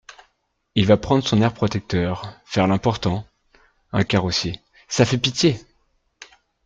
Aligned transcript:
Il 0.73 0.87
va 0.87 0.97
prendre 0.97 1.23
son 1.27 1.43
air 1.43 1.53
protecteur… 1.53 2.33
faire 2.43 2.65
l’important!… 2.65 3.23
un 3.91 4.03
carrossier! 4.03 4.59
ça 4.87 5.05
fait 5.05 5.19
pitié! 5.19 5.61